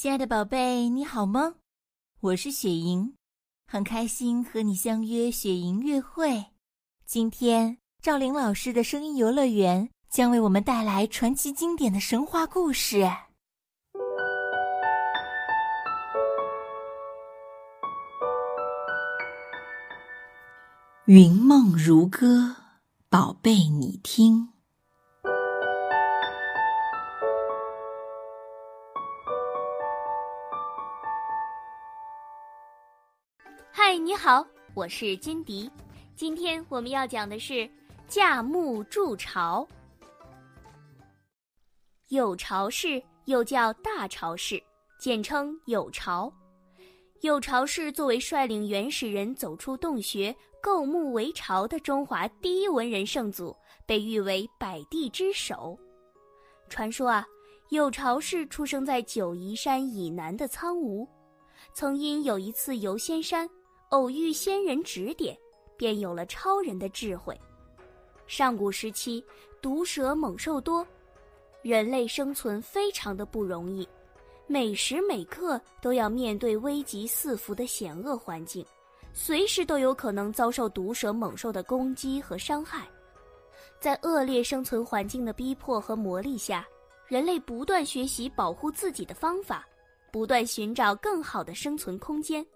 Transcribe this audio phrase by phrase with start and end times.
[0.00, 1.56] 亲爱的宝贝，你好吗？
[2.20, 3.12] 我是雪莹，
[3.66, 6.42] 很开心和你相约雪莹乐会。
[7.04, 13.02] 今天赵玲老师的声音游乐园将为我们带来传奇经典的神话故事
[21.04, 22.26] 《云梦如歌》，
[23.10, 24.49] 宝贝，你听。
[33.90, 35.68] 嗨，你好，我是金迪。
[36.14, 37.68] 今天我们要讲的是
[38.06, 39.66] 驾木筑巢。
[42.06, 44.62] 有巢氏又叫大巢氏，
[44.96, 46.32] 简称有巢。
[47.22, 53.52] 有巢氏作为率领原始人走出洞穴、构木为巢的中华第一文人圣祖，
[53.86, 55.76] 被誉为百地之首。
[56.68, 57.26] 传说啊，
[57.70, 61.08] 有巢氏出生在九夷山以南的苍梧，
[61.74, 63.50] 曾因有一次游仙山。
[63.90, 65.36] 偶遇仙人指点，
[65.76, 67.38] 便有了超人的智慧。
[68.28, 69.24] 上古时期，
[69.60, 70.86] 毒蛇猛兽多，
[71.60, 73.88] 人类生存非常的不容易，
[74.46, 78.64] 每时每刻都要面对危急四伏的险恶环境，
[79.12, 82.88] 随时都有可能遭受毒蛇猛兽的攻击和伤害。
[83.80, 86.64] 在恶劣生存环境的逼迫和磨砺下，
[87.08, 89.66] 人类不断学习保护自己的方法，
[90.12, 92.46] 不断寻找更好的生存空间。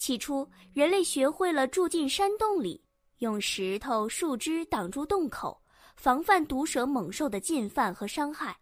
[0.00, 2.82] 起初，人类学会了住进山洞里，
[3.18, 5.60] 用石头、树枝挡住洞口，
[5.94, 8.58] 防范毒蛇猛兽的进犯和伤害。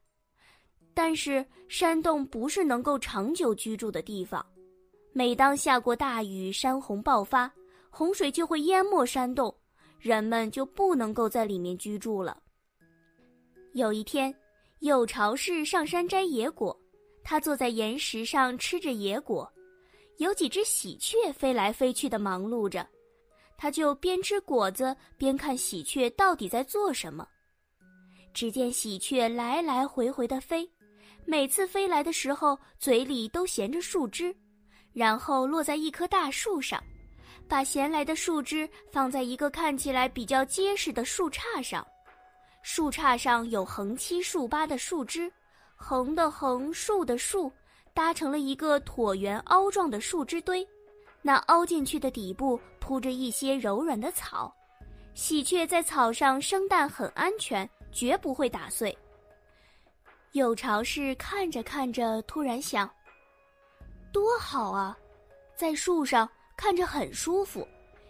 [0.92, 4.44] 但是，山洞不是能够长久居住的地方。
[5.12, 7.48] 每当下过大雨，山洪爆发，
[7.88, 9.56] 洪水就会淹没山洞，
[10.00, 12.36] 人们就不能够在里面居住了。
[13.74, 14.34] 有一天，
[14.80, 16.76] 有巢氏上山摘野果，
[17.22, 19.48] 他坐在岩石上吃着野果。
[20.18, 22.86] 有几只喜鹊飞来飞去的忙碌着，
[23.56, 27.26] 他就边吃果子边看喜鹊到底在做什么。
[28.34, 30.68] 只见喜鹊来来回回的飞，
[31.24, 34.34] 每次飞来的时候嘴里都衔着树枝，
[34.92, 36.82] 然后落在一棵大树上，
[37.48, 41.86] 把衔来的树枝放在一个看起来比较结实的树杈上，
[42.62, 45.32] 树杈上有横七竖八的树枝，
[45.76, 47.50] 横的横，竖的竖。
[47.98, 50.64] 搭成了一个椭圆凹状的树枝堆，
[51.20, 54.54] 那凹进去的底部铺着一些柔软的草，
[55.14, 58.96] 喜鹊在草上生蛋很安全，绝不会打碎。
[60.30, 62.88] 有巢氏看着看着，突然想：
[64.12, 64.96] 多好啊，
[65.56, 67.66] 在树上看着很舒服，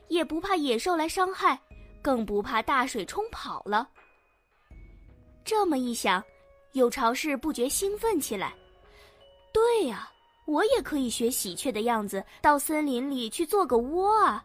[0.09, 1.59] 也不怕野兽来伤害，
[2.03, 3.89] 更不怕大水冲跑了。
[5.47, 6.23] 这么一想，
[6.73, 8.55] 有巢氏不觉兴奋起来。
[9.53, 10.11] 对呀，
[10.45, 14.45] 我也可以学喜鹊的样子，到森林里去做个窝啊！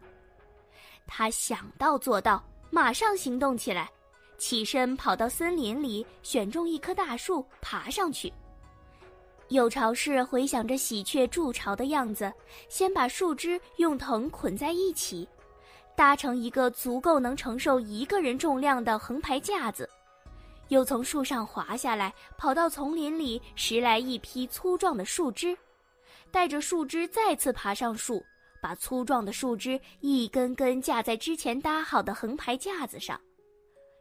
[1.05, 3.89] 他想到做到，马上行动起来，
[4.37, 8.31] 起身跑到森林里，选中一棵大树，爬上去。
[9.49, 12.31] 有巢氏回想着喜鹊筑巢的样子，
[12.69, 15.27] 先把树枝用藤捆在一起，
[15.95, 19.87] 搭成一个足够能承受一个人重量的横排架子。
[20.69, 25.57] 又从树上滑下来，跑到丛林里拾来一批粗壮的树枝，
[26.31, 28.23] 带着树枝再次爬上树，
[28.61, 33.19] 把粗壮的树枝一根根架在之前搭好的横排架子上。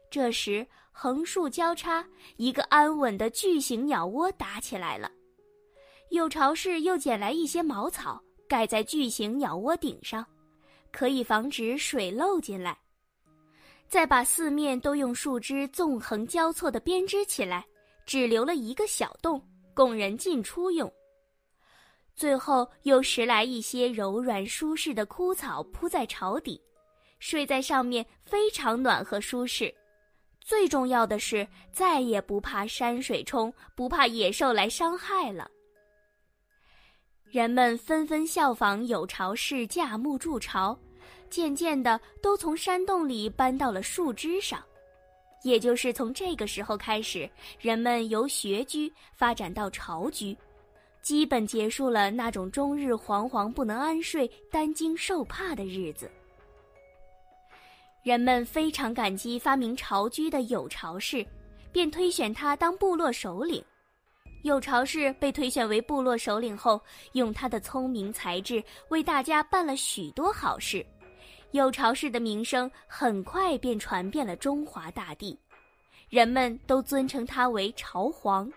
[0.09, 2.05] 这时，横竖交叉，
[2.37, 5.11] 一个安稳的巨型鸟窝搭起来了。
[6.09, 10.23] 有巢氏又捡来一些茅草，盖在巨型鸟窝顶上，
[10.91, 12.77] 可以防止水漏进来。
[13.87, 17.65] 再把四面都用树枝纵横交错的编织起来，
[18.05, 19.41] 只留了一个小洞，
[19.73, 20.91] 供人进出用。
[22.15, 26.61] 最后又拾来一些柔软舒适的枯草铺在巢底，
[27.19, 29.73] 睡在上面非常暖和舒适。
[30.39, 35.49] 最重要的是，再也不怕山水冲，不怕野兽来伤害了。
[37.23, 40.77] 人们纷纷效仿有巢氏架木筑巢。
[41.33, 44.63] 渐渐的，都从山洞里搬到了树枝上，
[45.41, 47.27] 也就是从这个时候开始，
[47.59, 50.37] 人们由穴居发展到巢居，
[51.01, 56.07] 基本结束了那种终日惶惶不能安睡、担惊受怕的日子。
[58.03, 61.25] 人们非常感激发明巢居的有巢氏，
[61.71, 63.63] 便推选他当部落首领。
[64.43, 66.79] 有巢氏被推选为部落首领后，
[67.13, 70.85] 用他的聪明才智为大家办了许多好事。
[71.53, 75.37] 有巢氏的名声很快便传遍了中华大地，
[76.09, 78.51] 人们都尊称他为巢皇。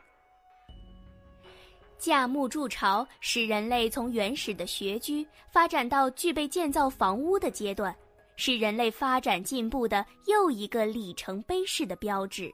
[1.98, 7.94] 架木筑巢使人类从原始的穴居发展到具备建造房屋的阶段，
[8.36, 12.50] 是人类发展进步的又一个里程碑式的标志。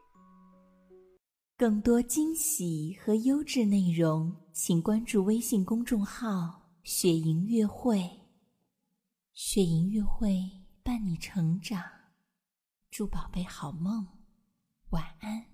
[1.56, 8.10] 更多惊喜和优质内容，请关注微信公众号“雪莹乐会”。
[9.34, 11.82] 雪莹乐会伴你成长，
[12.90, 14.06] 祝宝贝好梦，
[14.90, 15.51] 晚安。